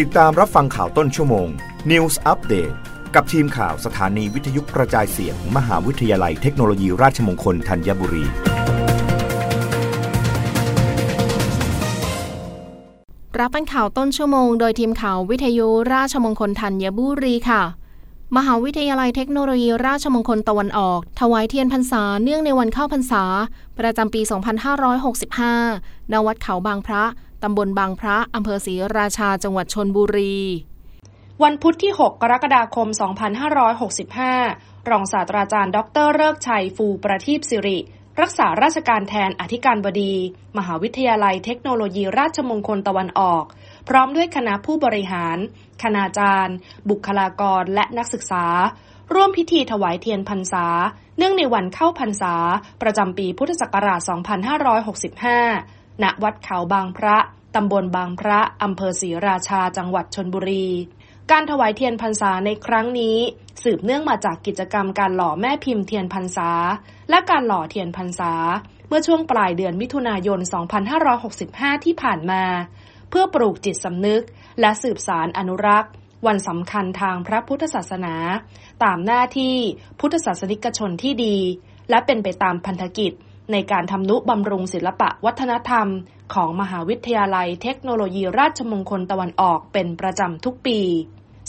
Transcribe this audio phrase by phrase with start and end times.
[0.00, 1.48] ติดตามรับฟังข่าวต้นชั่วโมง
[1.90, 2.74] News Update
[3.14, 8.24] กับทีมข่าวสถานีวิทยุกระจายเสียงมมหาวิทยาลัยเทคโนโลยีราชมงคลธัญบุรี
[13.38, 17.62] รับฟังข่าวต้นชั่วโมง โดยทีมข่าววิทยุราชมงคลธัญบุรีค่ะ
[18.36, 23.24] มหาวิทยาลัยเทคโนโลยีราชมงคลตะวันออก ถวายเทียนพรรษาเนื่องในวันเข้าพรรษา
[23.78, 24.20] ประจำปี
[25.36, 27.04] 2565 ณ วัดเขาบางพระ
[27.42, 30.36] ตำบลบางพระอำเภอศรีราชาจังหวัดชนบุรี
[31.42, 32.88] วันพุธที่ 6 กรกฎาคม
[34.08, 37.78] 2565 รองศาสตราจารย์ดรเลิกชัยฟูประทีปสิริ
[38.20, 40.14] รักษาราชการแทนอธิการบดี
[40.58, 43.44] มหาวิทยาลัยเทคโนโลยีราชมงคลตะวันออก
[43.88, 45.38] พร้อมด้วยคณะผู้บริหาร
[45.82, 46.56] คณาจารย์
[46.90, 48.46] บุคลากรและนักศึกษา
[49.14, 50.66] ร่วมพิธีถวายเทียนพรรษา
[51.18, 52.34] เนื่องในวันเข้าพรรษา
[52.82, 57.16] ประจำปีพุทธศักราช 2565 ณวัดเขาบางพระ
[57.54, 60.68] ตำบลบางพระอำเภอศรีราชาจังหวัดชนบุรี
[61.30, 63.18] การถวายเทียนพรรษาในครั้งนี้
[63.62, 66.50] สืบเนื่องมาจากกิจกรรมการหล่อแม่พิมพ์เทียนพรรษา
[67.10, 68.32] และการหล่อเทียนพรรษา
[68.88, 70.40] เมื่อช่วงปลายเดือนมิถุนายน
[71.12, 72.42] 2565 ที่ผ่านมา
[73.10, 74.22] เพื่อปลูกจิตสำนึก
[74.60, 75.92] และสืบสารอนุรักษ์
[76.26, 78.14] วันสำคัญทางพระพุทธศาสนา
[78.84, 79.56] ตามหน้าที่
[80.00, 81.36] พุทธศาสนิกชนที่ดี
[81.90, 83.12] และเป็นไปตามพันธกิจ
[83.52, 85.86] ในการทำนุบำรุงศิลปะวัฒนธรรม
[86.34, 90.80] ของมหาวิทยาลัยเทคโนโลยีราชมงคลตะวันออกเป็นประจำทุกปี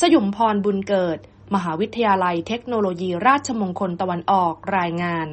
[0.00, 1.18] สยุมพรบุญเกิด
[1.54, 5.28] มหาวิทยาลัยเทคโนโลยีราชมงคลตะวันออกรายงาน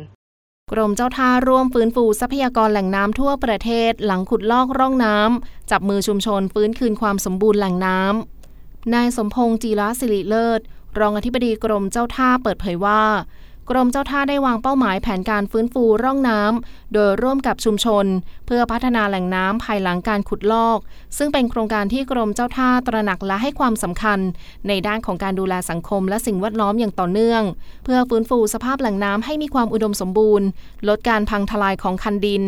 [0.71, 10.61] กรมเจ้าท่าร่วมฟื้นฟูทรัพยากรแหล่งน้ำทั่วประเทศ หลังขุดลอกร่องน้ำจับมือชุมชนฟื้นคืนความสมบูรณ์แหล่งน้ำนายสมพงษ์จีรศิริเลิศ
[10.99, 13.03] รองอธิบดีกรมเจ้าท่าเปิดเผยว่า
[13.71, 18.05] กรมเจ้าท่าได้วางเป้าหมายแผนการฟื้นฟูร่องน้ำ โดยร่วมกับชุมชน
[18.45, 20.79] เพื่อพัฒนาแหล่งน้ำภายหลังการขุดลอก
[21.17, 24.19] ซึ่งเป็นโครงการที่กรมเจ้าท่าตระหนักและให้ความสำคัญ
[24.67, 27.43] ในด้านของการดูแลสังคมและสิ่งแวดล้อมอย่างต่อเนื่อง
[27.83, 30.47] เพื่อฟื้นฟูสภาพแหล่งน้ำให้มีความอุดมสมบูรณ์
[30.87, 32.43] ลดการพังทลายของคันดิน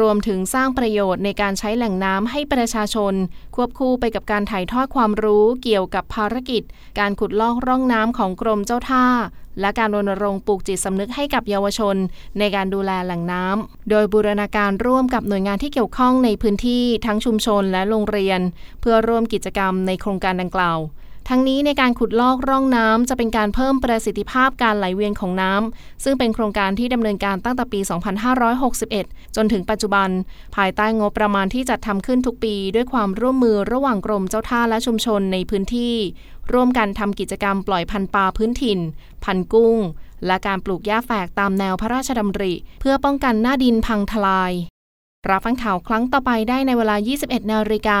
[0.00, 3.14] รวมถึงสร้างประโยชน์ในการใช้แหล่งน้ำให้ประชาชน
[3.56, 6.62] ควบคู่ไปกับการถ่ายทอดความรู้เกี่ยวกับภารกิจ
[6.98, 9.06] การขุดลอกร่องน้ำของกรมเจ้าท่า
[9.60, 11.96] และการรณรงค์ปลูกจิตสำนึกให้กับเยาวชน
[12.38, 18.40] ในการดูแลแหล่งน้ำ โดยบูรณาการร่วมกับหน่วยงานที่เกี่ยวข้องในพื้นที่ทั้งชุมชนและโรงเรียน
[18.80, 20.78] เพื่อร่วมกิจกรรมในโครงการดังกล่าว
[21.28, 27.80] ทั้งนี้ในการขุดลอกร่องน้ำจะเป็นการเพิ่มประสิทธิภาพการไหลเวียนของน้ำซึ่งเป็นโครงการที่ดำเนินการตั้งแต่ปี
[28.58, 30.08] 2561 จนถึงปัจจุบัน
[30.56, 35.94] ภายใต้งบประมาณที่จัดทำขึ้นทุกปี ด้วยความร่วมมือระหว่างกรมเจ้าท่าและชุมชนในพื้นที่
[36.52, 38.78] ร่วมกันทำกิจกรรมปล่อยพันธุ์ปลาพื้นถิ่น
[39.24, 39.78] พันกุ้ง
[40.26, 44.52] และการปลูกหญ้าแฝกตามแนวพระราชดำริ เพื่อป้องกันหน้าดินพังทลาย
[45.30, 48.00] รับฟังข่าวครั้งต่อไปได้ในเวลา 21 นาฬิกา